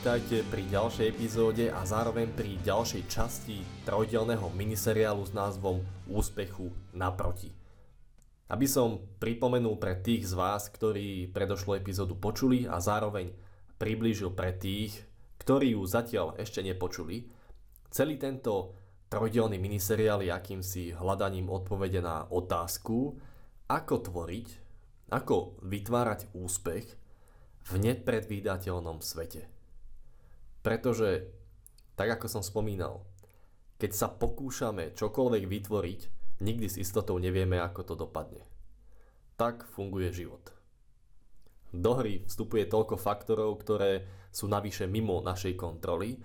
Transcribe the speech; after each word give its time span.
Vítajte 0.00 0.48
pri 0.48 0.64
ďalšej 0.64 1.06
epizóde 1.12 1.68
a 1.68 1.84
zároveň 1.84 2.32
pri 2.32 2.56
ďalšej 2.64 3.04
časti 3.04 3.60
trojdelného 3.84 4.48
miniseriálu 4.56 5.20
s 5.28 5.36
názvom 5.36 5.84
Úspechu 6.08 6.72
naproti. 6.96 7.52
Aby 8.48 8.64
som 8.64 8.96
pripomenul 9.20 9.76
pre 9.76 10.00
tých 10.00 10.24
z 10.24 10.32
vás, 10.32 10.72
ktorí 10.72 11.28
predošlú 11.28 11.76
epizódu 11.76 12.16
počuli 12.16 12.64
a 12.64 12.80
zároveň 12.80 13.28
priblížil 13.76 14.32
pre 14.32 14.56
tých, 14.56 15.04
ktorí 15.36 15.76
ju 15.76 15.84
zatiaľ 15.84 16.32
ešte 16.40 16.64
nepočuli, 16.64 17.28
celý 17.92 18.16
tento 18.16 18.72
trojdelný 19.12 19.60
miniseriál 19.60 20.24
je 20.24 20.32
akýmsi 20.32 20.96
hľadaním 20.96 21.52
odpovede 21.52 22.00
na 22.00 22.24
otázku, 22.32 23.20
ako 23.68 23.94
tvoriť, 24.00 24.48
ako 25.12 25.60
vytvárať 25.60 26.32
úspech 26.32 26.88
v 27.68 27.72
nepredvídateľnom 27.84 29.04
svete. 29.04 29.59
Pretože, 30.60 31.32
tak 31.96 32.20
ako 32.20 32.26
som 32.28 32.42
spomínal, 32.44 33.04
keď 33.80 33.90
sa 33.96 34.08
pokúšame 34.12 34.92
čokoľvek 34.92 35.44
vytvoriť, 35.48 36.00
nikdy 36.44 36.66
s 36.68 36.76
istotou 36.76 37.16
nevieme, 37.16 37.56
ako 37.56 37.80
to 37.84 37.94
dopadne. 37.96 38.44
Tak 39.40 39.64
funguje 39.72 40.12
život. 40.12 40.52
Do 41.72 41.96
hry 41.96 42.26
vstupuje 42.26 42.68
toľko 42.68 43.00
faktorov, 43.00 43.56
ktoré 43.62 44.04
sú 44.34 44.50
navyše 44.50 44.84
mimo 44.90 45.22
našej 45.24 45.56
kontroly, 45.56 46.20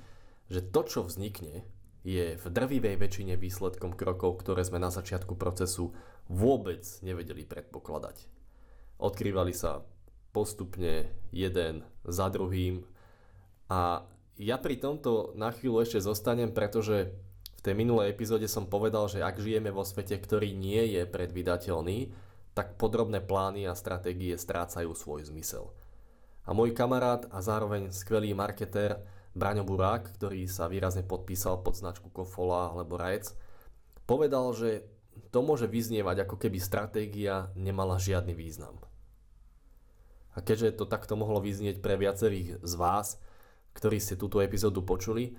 že 0.51 0.67
to, 0.67 0.83
čo 0.83 0.99
vznikne, 1.05 1.63
je 2.05 2.37
v 2.37 2.45
drvivej 2.45 3.01
väčšine 3.01 3.33
výsledkom 3.33 3.97
krokov, 3.97 4.45
ktoré 4.45 4.61
sme 4.61 4.77
na 4.77 4.93
začiatku 4.93 5.33
procesu 5.41 5.89
vôbec 6.29 6.85
nevedeli 7.01 7.49
predpokladať. 7.49 8.29
Odkrývali 9.01 9.53
sa 9.57 9.81
postupne 10.29 11.09
jeden 11.33 11.81
za 12.05 12.29
druhým 12.29 12.85
a 13.73 14.05
ja 14.35 14.59
pri 14.59 14.75
tomto 14.75 15.31
na 15.39 15.51
chvíľu 15.51 15.83
ešte 15.83 16.03
zostanem, 16.03 16.51
pretože 16.51 17.15
v 17.55 17.61
tej 17.63 17.73
minulej 17.73 18.11
epizóde 18.11 18.45
som 18.51 18.67
povedal, 18.67 19.07
že 19.07 19.23
ak 19.23 19.39
žijeme 19.39 19.71
vo 19.71 19.87
svete, 19.87 20.19
ktorý 20.19 20.51
nie 20.51 20.95
je 20.95 21.07
predvydateľný, 21.07 22.11
tak 22.55 22.79
podrobné 22.79 23.19
plány 23.23 23.67
a 23.67 23.75
stratégie 23.75 24.35
strácajú 24.35 24.95
svoj 24.95 25.27
zmysel. 25.27 25.71
A 26.45 26.53
môj 26.53 26.77
kamarát 26.77 27.25
a 27.33 27.41
zároveň 27.41 27.89
skvelý 27.89 28.31
marketér 28.37 29.01
Braňo 29.35 29.67
Burák, 29.67 30.15
ktorý 30.15 30.47
sa 30.47 30.71
výrazne 30.71 31.03
podpísal 31.03 31.59
pod 31.59 31.75
značku 31.75 32.07
Kofola 32.13 32.71
alebo 32.71 32.95
Rajec, 32.95 33.35
povedal, 34.07 34.55
že 34.55 34.87
to 35.33 35.43
môže 35.43 35.67
vyznievať 35.67 36.27
ako 36.27 36.35
keby 36.39 36.59
stratégia 36.61 37.51
nemala 37.57 37.99
žiadny 37.99 38.31
význam. 38.31 38.79
A 40.35 40.43
keďže 40.43 40.79
to 40.79 40.85
takto 40.87 41.15
mohlo 41.15 41.39
vyznieť 41.39 41.79
pre 41.79 41.95
viacerých 41.99 42.63
z 42.63 42.73
vás, 42.75 43.19
ktorí 43.75 43.99
ste 43.99 44.15
túto 44.15 44.39
epizódu 44.39 44.81
počuli, 44.81 45.35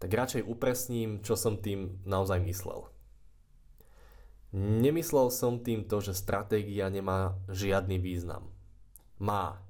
tak 0.00 0.10
radšej 0.10 0.46
upresním, 0.48 1.20
čo 1.20 1.36
som 1.36 1.60
tým 1.60 2.00
naozaj 2.08 2.40
myslel. 2.42 2.88
Nemyslel 4.56 5.28
som 5.28 5.60
tým 5.60 5.84
to, 5.84 6.00
že 6.00 6.16
stratégia 6.16 6.88
nemá 6.88 7.36
žiadny 7.52 8.00
význam. 8.00 8.48
Má. 9.20 9.60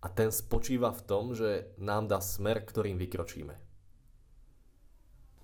A 0.00 0.06
ten 0.10 0.34
spočíva 0.34 0.90
v 0.90 1.04
tom, 1.06 1.24
že 1.36 1.70
nám 1.78 2.10
dá 2.10 2.18
smer, 2.18 2.66
ktorým 2.66 2.98
vykročíme. 2.98 3.54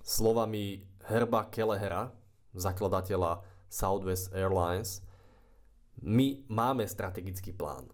Slovami 0.03 0.82
Herba 1.06 1.47
Kellehera, 1.53 2.10
zakladateľa 2.56 3.44
Southwest 3.70 4.34
Airlines, 4.34 5.04
my 6.03 6.42
máme 6.50 6.88
strategický 6.88 7.54
plán. 7.54 7.86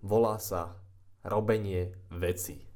Volá 0.00 0.38
sa 0.38 0.78
robenie 1.22 1.94
veci. 2.10 2.66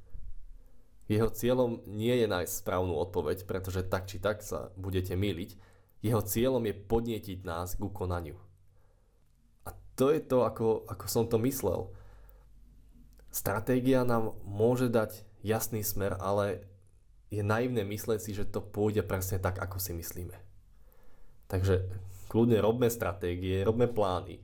Jeho 1.11 1.27
cieľom 1.27 1.83
nie 1.91 2.23
je 2.23 2.27
nájsť 2.29 2.63
správnu 2.63 2.95
odpoveď, 2.95 3.43
pretože 3.43 3.83
tak 3.83 4.07
či 4.07 4.23
tak 4.23 4.39
sa 4.39 4.71
budete 4.79 5.19
myliť. 5.19 5.59
Jeho 6.01 6.23
cieľom 6.23 6.63
je 6.63 6.75
podnietiť 6.75 7.43
nás 7.43 7.75
k 7.75 7.83
konaniu. 7.91 8.39
A 9.67 9.75
to 9.99 10.09
je 10.09 10.23
to, 10.23 10.47
ako, 10.47 10.87
ako 10.87 11.05
som 11.11 11.27
to 11.27 11.35
myslel. 11.43 11.91
Stratégia 13.27 14.07
nám 14.07 14.39
môže 14.47 14.87
dať 14.87 15.27
jasný 15.43 15.83
smer, 15.83 16.15
ale 16.15 16.63
je 17.31 17.43
naivné 17.43 17.83
mysleť 17.87 18.19
si, 18.19 18.31
že 18.35 18.47
to 18.47 18.59
pôjde 18.59 19.03
presne 19.07 19.39
tak, 19.39 19.59
ako 19.59 19.79
si 19.79 19.95
myslíme. 19.95 20.35
Takže 21.47 21.87
kľudne 22.31 22.63
robme 22.63 22.87
stratégie, 22.87 23.63
robme 23.67 23.87
plány, 23.87 24.39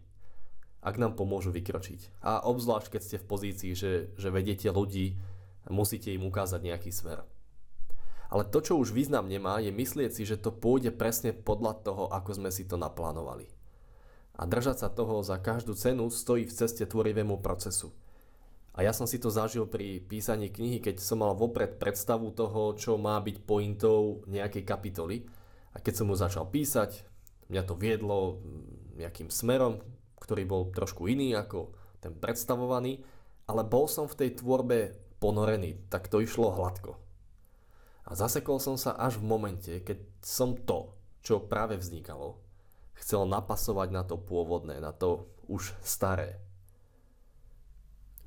ak 0.88 0.96
nám 0.96 1.20
pomôžu 1.20 1.52
vykročiť. 1.52 2.24
A 2.24 2.40
obzvlášť, 2.48 2.96
keď 2.96 3.02
ste 3.04 3.18
v 3.20 3.28
pozícii, 3.28 3.72
že, 3.76 3.92
že 4.16 4.32
vediete 4.32 4.72
ľudí, 4.72 5.20
musíte 5.68 6.16
im 6.16 6.24
ukázať 6.24 6.64
nejaký 6.64 6.96
smer. 6.96 7.28
Ale 8.32 8.48
to, 8.48 8.60
čo 8.64 8.80
už 8.80 8.96
význam 8.96 9.28
nemá, 9.28 9.60
je 9.60 9.72
myslieť 9.72 10.12
si, 10.16 10.24
že 10.24 10.40
to 10.40 10.52
pôjde 10.52 10.96
presne 10.96 11.36
podľa 11.36 11.84
toho, 11.84 12.04
ako 12.12 12.40
sme 12.40 12.52
si 12.52 12.64
to 12.64 12.80
naplánovali. 12.80 13.48
A 14.38 14.48
držať 14.48 14.84
sa 14.84 14.90
toho 14.92 15.24
za 15.24 15.40
každú 15.40 15.76
cenu 15.76 16.08
stojí 16.08 16.48
v 16.48 16.56
ceste 16.56 16.84
tvorivému 16.88 17.40
procesu. 17.44 17.92
A 18.78 18.86
ja 18.86 18.94
som 18.94 19.10
si 19.10 19.18
to 19.18 19.34
zažil 19.34 19.66
pri 19.66 20.06
písaní 20.06 20.54
knihy, 20.54 20.78
keď 20.78 21.02
som 21.02 21.26
mal 21.26 21.34
vopred 21.34 21.82
predstavu 21.82 22.30
toho, 22.30 22.78
čo 22.78 22.94
má 23.02 23.18
byť 23.18 23.42
pointou 23.42 24.22
nejakej 24.30 24.64
kapitoly. 24.64 25.26
A 25.74 25.82
keď 25.82 25.94
som 25.98 26.06
mu 26.06 26.14
začal 26.14 26.46
písať, 26.46 27.02
mňa 27.50 27.64
to 27.66 27.74
viedlo 27.74 28.38
nejakým 29.02 29.34
smerom, 29.34 29.82
ktorý 30.28 30.44
bol 30.44 30.68
trošku 30.76 31.08
iný 31.08 31.32
ako 31.40 31.72
ten 32.04 32.12
predstavovaný, 32.12 33.00
ale 33.48 33.64
bol 33.64 33.88
som 33.88 34.12
v 34.12 34.20
tej 34.20 34.44
tvorbe 34.44 35.00
ponorený, 35.24 35.88
tak 35.88 36.12
to 36.12 36.20
išlo 36.20 36.52
hladko. 36.52 37.00
A 38.08 38.12
zasekol 38.12 38.60
som 38.60 38.76
sa 38.76 38.96
až 39.00 39.24
v 39.24 39.28
momente, 39.28 39.72
keď 39.80 40.04
som 40.20 40.60
to, 40.60 40.92
čo 41.24 41.48
práve 41.48 41.80
vznikalo, 41.80 42.44
chcel 43.00 43.24
napasovať 43.24 43.90
na 43.92 44.04
to 44.04 44.20
pôvodné, 44.20 44.84
na 44.84 44.92
to 44.92 45.32
už 45.48 45.72
staré. 45.80 46.44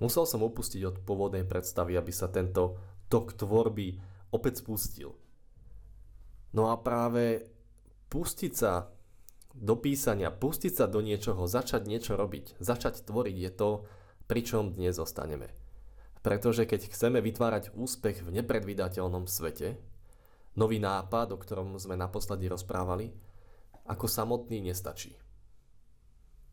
Musel 0.01 0.25
som 0.25 0.41
opustiť 0.41 0.81
od 0.89 0.97
pôvodnej 1.05 1.45
predstavy, 1.45 2.01
aby 2.01 2.13
sa 2.13 2.33
tento 2.33 2.81
tok 3.13 3.37
tvorby 3.37 4.01
opäť 4.33 4.65
spustil. 4.65 5.13
No 6.57 6.73
a 6.73 6.81
práve 6.81 7.45
pustiť 8.09 8.53
sa 8.57 8.89
do 9.55 9.75
písania, 9.77 10.31
pustiť 10.31 10.73
sa 10.73 10.87
do 10.87 11.03
niečoho, 11.03 11.47
začať 11.51 11.87
niečo 11.87 12.15
robiť, 12.15 12.59
začať 12.63 13.03
tvoriť 13.05 13.37
je 13.37 13.51
to, 13.51 13.71
pričom 14.31 14.75
dnes 14.75 14.95
zostaneme. 14.95 15.51
Pretože 16.21 16.69
keď 16.69 16.93
chceme 16.93 17.19
vytvárať 17.19 17.75
úspech 17.75 18.23
v 18.23 18.41
nepredvídateľnom 18.41 19.27
svete, 19.27 19.81
nový 20.55 20.79
nápad, 20.79 21.35
o 21.35 21.39
ktorom 21.41 21.81
sme 21.81 21.97
naposledy 21.97 22.47
rozprávali, 22.47 23.11
ako 23.89 24.07
samotný 24.07 24.63
nestačí. 24.63 25.17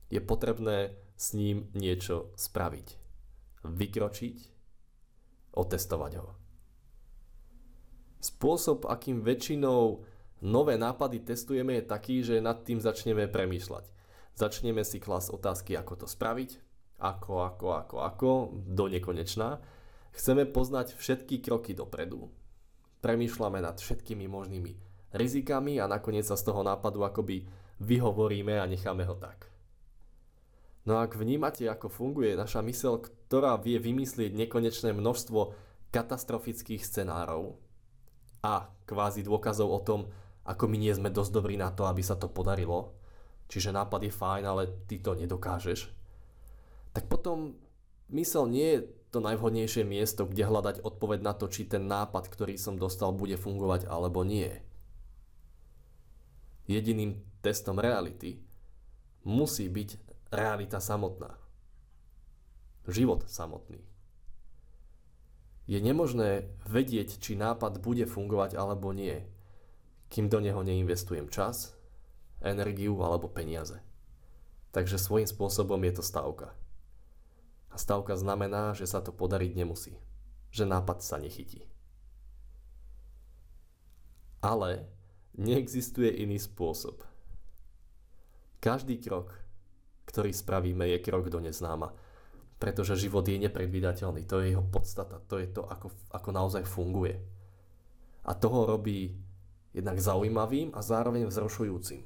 Je 0.07 0.23
potrebné 0.23 0.95
s 1.19 1.35
ním 1.35 1.67
niečo 1.75 2.31
spraviť. 2.39 2.87
Vykročiť, 3.67 4.37
otestovať 5.53 6.13
ho. 6.23 6.29
Spôsob, 8.23 8.87
akým 8.87 9.21
väčšinou 9.21 10.01
nové 10.41 10.77
nápady 10.77 11.23
testujeme 11.23 11.81
je 11.81 11.83
taký, 11.83 12.15
že 12.23 12.43
nad 12.43 12.61
tým 12.61 12.81
začneme 12.81 13.29
premýšľať. 13.29 13.85
Začneme 14.37 14.85
si 14.85 15.01
klas 15.01 15.33
otázky, 15.33 15.73
ako 15.73 16.05
to 16.05 16.07
spraviť, 16.09 16.61
ako, 17.01 17.33
ako, 17.41 17.67
ako, 17.73 17.95
ako, 18.05 18.29
do 18.53 18.85
nekonečná. 18.85 19.57
Chceme 20.13 20.45
poznať 20.49 20.93
všetky 20.97 21.41
kroky 21.41 21.73
dopredu. 21.73 22.29
Premýšľame 23.01 23.61
nad 23.61 23.77
všetkými 23.77 24.25
možnými 24.25 24.71
rizikami 25.13 25.81
a 25.81 25.89
nakoniec 25.89 26.25
sa 26.25 26.37
z 26.37 26.49
toho 26.49 26.61
nápadu 26.65 27.05
akoby 27.05 27.45
vyhovoríme 27.81 28.57
a 28.57 28.69
necháme 28.69 29.05
ho 29.05 29.15
tak. 29.17 29.49
No 30.87 30.97
a 30.97 31.03
ak 31.03 31.19
vnímate, 31.19 31.67
ako 31.67 31.91
funguje 31.91 32.39
naša 32.39 32.63
mysel, 32.63 33.03
ktorá 33.03 33.59
vie 33.59 33.75
vymyslieť 33.75 34.31
nekonečné 34.31 34.95
množstvo 34.95 35.51
katastrofických 35.91 36.79
scenárov 36.79 37.59
a 38.39 38.71
kvázi 38.87 39.27
dôkazov 39.27 39.67
o 39.67 39.81
tom, 39.83 40.07
ako 40.47 40.71
my 40.71 40.77
nie 40.79 40.95
sme 40.95 41.11
dosť 41.11 41.31
dobrí 41.35 41.59
na 41.59 41.75
to, 41.75 41.83
aby 41.83 41.99
sa 41.99 42.15
to 42.15 42.31
podarilo, 42.31 42.95
čiže 43.51 43.75
nápad 43.75 44.07
je 44.07 44.13
fajn, 44.15 44.43
ale 44.47 44.63
ty 44.87 45.03
to 45.03 45.11
nedokážeš, 45.11 45.91
tak 46.95 47.11
potom 47.11 47.59
mysel 48.15 48.47
nie 48.47 48.79
je 48.79 48.81
to 49.11 49.19
najvhodnejšie 49.19 49.83
miesto, 49.83 50.23
kde 50.23 50.47
hľadať 50.47 50.75
odpoveď 50.83 51.19
na 51.23 51.33
to, 51.35 51.51
či 51.51 51.67
ten 51.67 51.87
nápad, 51.87 52.31
ktorý 52.31 52.55
som 52.55 52.79
dostal, 52.79 53.11
bude 53.11 53.35
fungovať 53.35 53.87
alebo 53.87 54.23
nie. 54.23 54.51
Jediným 56.67 57.23
testom 57.39 57.79
reality 57.79 58.43
musí 59.23 59.71
byť 59.71 59.89
realita 60.31 60.83
samotná. 60.83 61.39
Život 62.87 63.27
samotný. 63.27 63.83
Je 65.67 65.79
nemožné 65.83 66.47
vedieť, 66.63 67.19
či 67.19 67.35
nápad 67.35 67.83
bude 67.83 68.07
fungovať 68.07 68.55
alebo 68.55 68.95
nie, 68.95 69.27
kým 70.07 70.31
do 70.31 70.39
neho 70.39 70.59
neinvestujem 70.63 71.27
čas, 71.27 71.75
energiu 72.39 72.99
alebo 73.03 73.27
peniaze. 73.27 73.79
Takže 74.71 75.01
svojím 75.01 75.27
spôsobom 75.27 75.79
je 75.87 75.93
to 75.99 76.03
stavka. 76.03 76.53
A 77.71 77.75
stavka 77.75 78.15
znamená, 78.15 78.77
že 78.77 78.85
sa 78.87 79.01
to 79.03 79.15
podariť 79.15 79.57
nemusí. 79.57 79.97
Že 80.53 80.69
nápad 80.69 81.03
sa 81.03 81.17
nechytí. 81.17 81.65
Ale 84.39 84.87
neexistuje 85.35 86.13
iný 86.23 86.37
spôsob. 86.37 87.03
Každý 88.63 89.01
krok, 89.01 89.33
ktorý 90.07 90.31
spravíme, 90.31 90.87
je 90.87 91.03
krok 91.03 91.29
do 91.29 91.41
neznáma 91.41 91.93
pretože 92.57 92.97
život 92.97 93.21
je 93.25 93.37
nepredvídateľný. 93.37 94.25
To 94.25 94.41
je 94.41 94.53
jeho 94.53 94.65
podstata, 94.65 95.21
to 95.29 95.37
je 95.37 95.47
to, 95.53 95.61
ako, 95.65 95.93
ako 96.09 96.29
naozaj 96.33 96.65
funguje. 96.65 97.21
A 98.25 98.33
toho 98.33 98.65
robí 98.65 99.13
jednak 99.77 100.01
zaujímavým 100.01 100.73
a 100.73 100.81
zároveň 100.81 101.29
vzrušujúcim. 101.29 102.01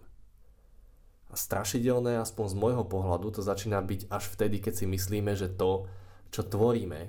A 1.32 1.36
strašidelné, 1.40 2.20
aspoň 2.20 2.46
z 2.52 2.56
môjho 2.60 2.84
pohľadu, 2.84 3.32
to 3.32 3.42
začína 3.42 3.80
byť 3.80 4.12
až 4.12 4.24
vtedy, 4.36 4.60
keď 4.60 4.84
si 4.84 4.86
myslíme, 4.92 5.32
že 5.40 5.48
to, 5.48 5.88
čo 6.28 6.44
tvoríme, 6.44 7.08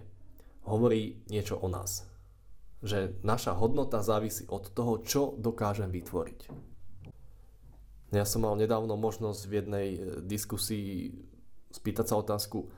hovorí 0.62 1.26
niečo 1.26 1.58
o 1.58 1.66
nás. 1.66 2.06
Že 2.86 3.18
naša 3.26 3.58
hodnota 3.58 3.98
závisí 3.98 4.46
od 4.46 4.70
toho, 4.70 5.02
čo 5.02 5.34
dokážem 5.34 5.90
vytvoriť. 5.90 6.70
Ja 8.14 8.22
som 8.28 8.46
mal 8.46 8.54
nedávno 8.54 8.94
možnosť 8.94 9.40
v 9.48 9.52
jednej 9.58 9.88
eh, 9.96 10.00
diskusii 10.22 11.10
spýtať 11.72 12.06
sa 12.12 12.20
otázku, 12.20 12.68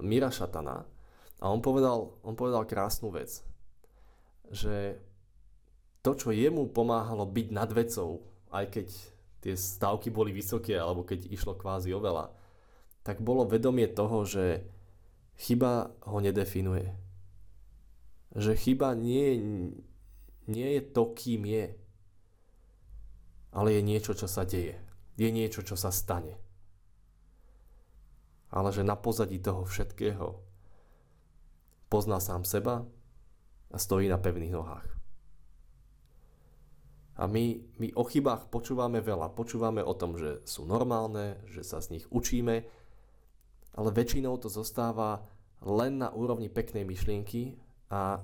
Mira 0.00 0.30
Šatana 0.30 0.86
a 1.42 1.44
on 1.50 1.60
povedal, 1.60 2.14
on 2.22 2.34
povedal 2.38 2.66
krásnu 2.66 3.10
vec, 3.14 3.42
že 4.50 4.98
to, 6.04 6.12
čo 6.12 6.36
jemu 6.36 6.68
pomáhalo 6.68 7.24
byť 7.24 7.48
nad 7.48 7.72
vecou, 7.72 8.20
aj 8.52 8.68
keď 8.68 8.86
tie 9.40 9.54
stavky 9.56 10.12
boli 10.12 10.36
vysoké, 10.36 10.76
alebo 10.76 11.02
keď 11.02 11.32
išlo 11.32 11.56
kvázi 11.56 11.96
veľa, 11.96 12.28
tak 13.00 13.24
bolo 13.24 13.48
vedomie 13.48 13.88
toho, 13.88 14.28
že 14.28 14.68
chyba 15.40 15.96
ho 16.04 16.20
nedefinuje. 16.20 16.92
Že 18.36 18.52
chyba 18.60 18.92
nie, 18.92 19.40
nie 20.44 20.68
je 20.76 20.82
to, 20.84 21.16
kým 21.16 21.48
je, 21.48 21.72
ale 23.54 23.68
je 23.74 23.82
niečo, 23.82 24.12
čo 24.12 24.28
sa 24.28 24.44
deje. 24.44 24.76
Je 25.16 25.28
niečo, 25.32 25.64
čo 25.64 25.78
sa 25.78 25.88
stane 25.88 26.44
ale 28.54 28.70
že 28.70 28.86
na 28.86 28.94
pozadí 28.94 29.42
toho 29.42 29.66
všetkého 29.66 30.38
pozná 31.90 32.22
sám 32.22 32.46
seba 32.46 32.86
a 33.74 33.76
stojí 33.76 34.06
na 34.06 34.14
pevných 34.14 34.54
nohách. 34.54 34.93
A 37.14 37.30
my, 37.30 37.62
my 37.78 37.88
o 37.94 38.02
chybách 38.02 38.50
počúvame 38.50 38.98
veľa. 38.98 39.30
Počúvame 39.34 39.86
o 39.86 39.94
tom, 39.94 40.18
že 40.18 40.42
sú 40.42 40.66
normálne, 40.66 41.38
že 41.46 41.62
sa 41.62 41.78
z 41.78 41.98
nich 41.98 42.06
učíme, 42.10 42.66
ale 43.74 43.88
väčšinou 43.94 44.34
to 44.42 44.50
zostáva 44.50 45.22
len 45.62 46.02
na 46.02 46.10
úrovni 46.10 46.50
peknej 46.50 46.82
myšlienky 46.82 47.54
a 47.90 48.22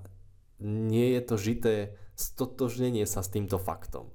nie 0.61 1.17
je 1.17 1.23
to 1.25 1.37
žité 1.41 1.75
stotožnenie 2.19 3.07
sa 3.09 3.25
s 3.25 3.33
týmto 3.33 3.57
faktom. 3.57 4.13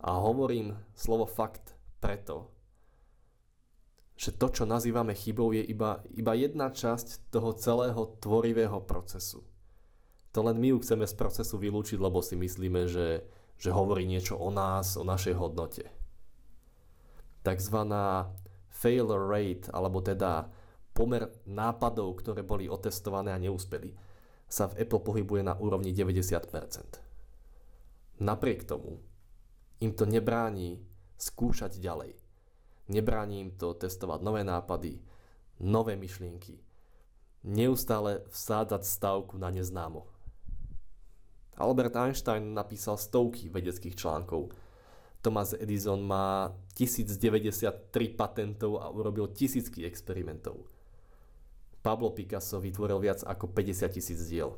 A 0.00 0.16
hovorím 0.16 0.78
slovo 0.96 1.28
fakt 1.28 1.76
preto, 2.00 2.54
že 4.14 4.30
to, 4.30 4.46
čo 4.48 4.64
nazývame 4.64 5.12
chybou, 5.12 5.50
je 5.50 5.60
iba, 5.66 6.00
iba 6.14 6.32
jedna 6.38 6.70
časť 6.70 7.34
toho 7.34 7.50
celého 7.58 8.14
tvorivého 8.22 8.78
procesu. 8.86 9.42
To 10.34 10.40
len 10.42 10.58
my 10.58 10.74
ju 10.74 10.78
chceme 10.82 11.06
z 11.06 11.14
procesu 11.14 11.58
vylúčiť, 11.58 11.98
lebo 11.98 12.22
si 12.22 12.38
myslíme, 12.38 12.86
že, 12.86 13.26
že 13.58 13.74
hovorí 13.74 14.04
niečo 14.04 14.38
o 14.38 14.50
nás, 14.50 14.96
o 14.96 15.04
našej 15.06 15.34
hodnote. 15.38 15.84
Takzvaná 17.44 18.32
failure 18.68 19.28
rate, 19.28 19.70
alebo 19.70 20.00
teda 20.00 20.48
pomer 20.96 21.28
nápadov, 21.44 22.22
ktoré 22.22 22.42
boli 22.42 22.70
otestované 22.70 23.34
a 23.34 23.42
neúspeli, 23.42 23.92
sa 24.48 24.70
v 24.70 24.86
Apple 24.86 25.02
pohybuje 25.02 25.42
na 25.44 25.58
úrovni 25.58 25.90
90%. 25.90 28.22
Napriek 28.22 28.64
tomu 28.64 29.02
im 29.82 29.92
to 29.92 30.06
nebráni 30.06 30.78
skúšať 31.18 31.82
ďalej 31.82 32.24
Nebráni 32.84 33.40
im 33.40 33.50
to 33.56 33.72
testovať 33.72 34.20
nové 34.20 34.44
nápady, 34.44 35.00
nové 35.64 35.96
myšlienky. 35.96 36.60
Neustále 37.44 38.24
vsádzať 38.28 38.82
stavku 38.84 39.40
na 39.40 39.48
neznámo. 39.48 40.04
Albert 41.58 41.94
Einstein 41.94 42.54
napísal 42.54 42.98
stovky 42.98 43.50
vedeckých 43.50 43.94
článkov. 43.94 44.50
Thomas 45.24 45.56
Edison 45.56 46.04
má 46.04 46.52
1093 46.76 47.88
patentov 48.12 48.82
a 48.82 48.92
urobil 48.92 49.32
tisícky 49.32 49.88
experimentov. 49.88 50.68
Pablo 51.80 52.12
Picasso 52.12 52.60
vytvoril 52.60 53.00
viac 53.00 53.24
ako 53.24 53.48
50 53.52 53.96
tisíc 53.96 54.20
diel. 54.28 54.56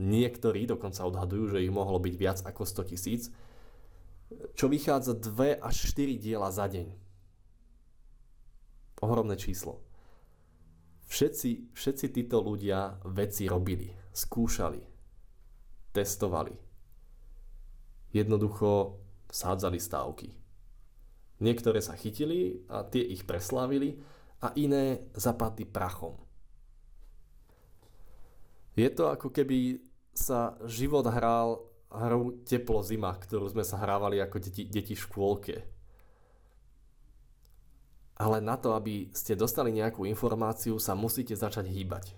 Niektorí 0.00 0.64
dokonca 0.64 1.04
odhadujú, 1.04 1.56
že 1.56 1.62
ich 1.64 1.72
mohlo 1.72 2.00
byť 2.00 2.14
viac 2.16 2.38
ako 2.44 2.64
100 2.64 2.92
tisíc, 2.92 3.22
čo 4.56 4.66
vychádza 4.66 5.16
2 5.16 5.60
až 5.60 5.76
4 5.92 6.16
diela 6.16 6.48
za 6.48 6.64
deň 6.66 7.06
ohromné 9.00 9.36
číslo. 9.36 9.84
Všetci, 11.06 11.70
všetci 11.76 12.06
títo 12.10 12.42
ľudia 12.42 12.98
veci 13.06 13.46
robili, 13.46 13.94
skúšali, 14.10 14.95
testovali. 15.96 16.52
Jednoducho 18.12 19.00
sádzali 19.32 19.80
stávky. 19.80 20.28
Niektoré 21.40 21.80
sa 21.80 21.96
chytili 21.96 22.60
a 22.68 22.84
tie 22.84 23.00
ich 23.00 23.24
preslávili 23.24 23.96
a 24.44 24.52
iné 24.56 25.08
zapadli 25.16 25.64
prachom. 25.64 26.20
Je 28.76 28.88
to 28.92 29.08
ako 29.08 29.32
keby 29.32 29.80
sa 30.12 30.60
život 30.68 31.08
hral 31.08 31.64
hru 31.88 32.44
teplo 32.44 32.84
zima, 32.84 33.16
ktorú 33.16 33.48
sme 33.48 33.64
sa 33.64 33.80
hrávali 33.80 34.20
ako 34.20 34.36
deti, 34.36 34.68
deti 34.68 34.92
v 34.92 35.00
škôlke 35.00 35.56
ale 38.16 38.40
na 38.40 38.56
to, 38.56 38.72
aby 38.72 39.12
ste 39.12 39.36
dostali 39.36 39.68
nejakú 39.76 40.08
informáciu, 40.08 40.80
sa 40.80 40.96
musíte 40.96 41.36
začať 41.36 41.68
hýbať. 41.68 42.16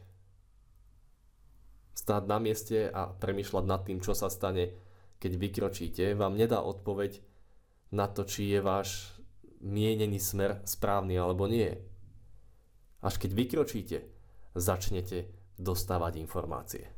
Stáť 2.08 2.24
na 2.24 2.40
mieste 2.40 2.88
a 2.88 3.12
premyšľať 3.12 3.64
nad 3.68 3.84
tým, 3.84 4.00
čo 4.00 4.16
sa 4.16 4.32
stane, 4.32 4.72
keď 5.20 5.32
vykročíte, 5.36 6.16
vám 6.16 6.40
nedá 6.40 6.64
odpoveď 6.64 7.20
na 7.92 8.08
to, 8.08 8.24
či 8.24 8.48
je 8.48 8.64
váš 8.64 9.12
mienený 9.60 10.16
smer 10.16 10.64
správny 10.64 11.20
alebo 11.20 11.44
nie. 11.44 11.68
Až 13.04 13.20
keď 13.20 13.30
vykročíte, 13.36 13.98
začnete 14.56 15.28
dostávať 15.60 16.16
informácie. 16.16 16.88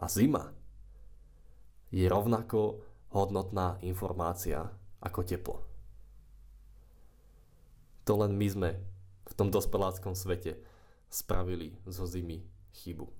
A 0.00 0.08
zima 0.08 0.48
je 1.92 2.08
rovnako 2.08 2.80
hodnotná 3.12 3.76
informácia 3.84 4.64
ako 5.04 5.20
teplo 5.28 5.70
to 8.10 8.18
len 8.18 8.34
my 8.34 8.48
sme 8.50 8.70
v 9.30 9.32
tom 9.38 9.54
dospeláckom 9.54 10.18
svete 10.18 10.58
spravili 11.06 11.78
zo 11.86 12.10
zimy 12.10 12.42
chybu. 12.74 13.19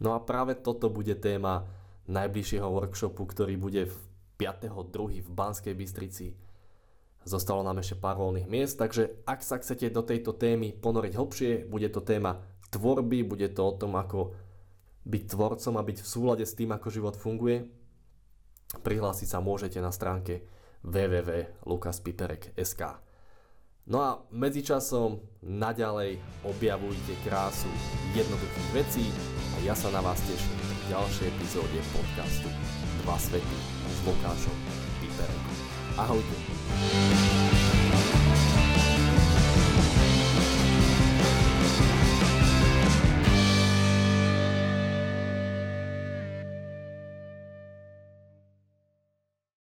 No 0.00 0.12
a 0.12 0.20
práve 0.20 0.54
toto 0.56 0.92
bude 0.92 1.16
téma 1.16 1.64
najbližšieho 2.06 2.68
workshopu, 2.68 3.24
ktorý 3.26 3.56
bude 3.56 3.88
v 3.88 3.96
5.2. 4.36 5.24
v 5.24 5.30
Banskej 5.32 5.74
Bystrici. 5.74 6.36
Zostalo 7.26 7.66
nám 7.66 7.82
ešte 7.82 7.98
pár 7.98 8.22
voľných 8.22 8.46
miest, 8.46 8.78
takže 8.78 9.26
ak 9.26 9.42
sa 9.42 9.58
chcete 9.58 9.90
do 9.90 10.06
tejto 10.06 10.30
témy 10.36 10.70
ponoriť 10.78 11.12
hlbšie, 11.18 11.66
bude 11.66 11.90
to 11.90 11.98
téma 12.04 12.38
tvorby, 12.70 13.26
bude 13.26 13.50
to 13.50 13.66
o 13.66 13.74
tom, 13.74 13.98
ako 13.98 14.36
byť 15.06 15.22
tvorcom 15.34 15.74
a 15.74 15.82
byť 15.82 15.98
v 16.02 16.06
súlade 16.06 16.46
s 16.46 16.54
tým, 16.54 16.70
ako 16.70 16.86
život 16.90 17.18
funguje. 17.18 17.66
Prihlásiť 18.82 19.28
sa 19.30 19.42
môžete 19.42 19.82
na 19.82 19.90
stránke 19.90 20.46
www.lukaspiperek.sk 20.86 22.82
No 23.86 24.02
a 24.02 24.18
medzičasom 24.34 25.22
naďalej 25.46 26.18
objavujte 26.42 27.14
krásu 27.22 27.70
jednoduchých 28.18 28.70
vecí 28.74 29.06
ja 29.66 29.74
sa 29.74 29.90
na 29.90 29.98
vás 29.98 30.22
teším 30.22 30.62
v 30.62 30.94
ďalšej 30.94 31.26
epizóde 31.26 31.82
podcastu 31.90 32.46
Dva 33.02 33.18
svety 33.18 33.58
s 33.90 33.98
Lukášom 34.06 34.54
Piperekom. 35.02 35.56
Ahojte. 35.98 37.25